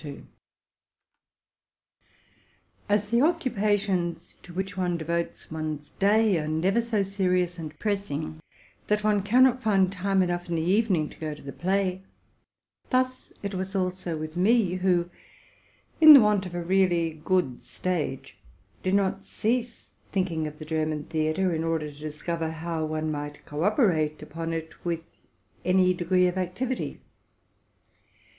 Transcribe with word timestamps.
As 2.89 3.11
the 3.11 3.21
occupations 3.21 4.35
to 4.41 4.51
which 4.51 4.75
one 4.75 4.97
devotes 4.97 5.43
his 5.45 5.89
day 5.99 6.39
are 6.39 6.47
never 6.47 6.81
so 6.81 7.03
serious 7.03 7.59
and 7.59 7.77
pressing 7.77 8.39
that 8.87 9.01
he 9.01 9.21
cannot 9.21 9.61
find 9.61 9.91
time 9.91 10.23
enough 10.23 10.49
in 10.49 10.55
the 10.55 10.61
evening 10.63 11.07
to 11.09 11.19
go 11.19 11.35
to 11.35 11.41
the 11.43 11.53
play; 11.53 12.01
so 12.91 13.05
it 13.43 13.53
was 13.53 13.75
with 13.75 14.35
me, 14.35 14.77
who, 14.77 15.07
in 15.99 16.13
the 16.15 16.21
want 16.21 16.47
of 16.47 16.55
a 16.55 16.63
really 16.63 17.21
good 17.23 17.63
stage, 17.63 18.39
did 18.81 18.95
not 18.95 19.23
cease 19.23 19.91
thinking 20.11 20.47
of 20.47 20.57
the 20.57 20.65
German 20.65 21.03
theatre, 21.03 21.53
in 21.53 21.63
order 21.63 21.91
to 21.91 21.99
discover 21.99 22.49
how 22.49 22.83
one 22.85 23.11
might 23.11 23.45
co 23.45 23.63
ope 23.65 23.77
rate 23.77 24.23
upon 24.23 24.51
it 24.51 24.83
with 24.83 25.27
any 25.63 25.93
degree 25.93 26.25
of 26.25 26.39
activity. 26.39 26.99